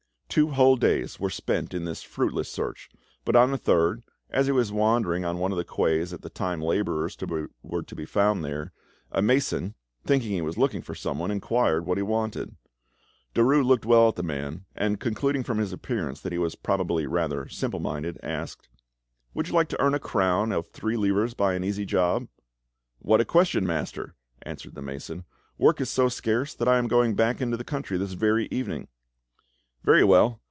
[0.33, 2.89] Two whole days were spent in this fruitless search,
[3.25, 6.29] but on the third, as he was wandering on one of the quays at the
[6.29, 7.17] time labourers
[7.61, 8.71] were to be found there,
[9.11, 9.75] a mason,
[10.05, 12.55] thinking he was looking for someone, inquired what he wanted.
[13.35, 17.05] Derues looked well at the man, and concluding from his appearance that he was probably
[17.05, 18.69] rather simpleminded, asked—
[19.33, 22.29] "Would you like to earn a crown of three livres by an easy job?"
[22.99, 25.25] "What a question, master!" answered the mason.
[25.57, 28.87] "Work is so scarce that I am going back into the country this very evening."
[29.83, 30.39] "Very well!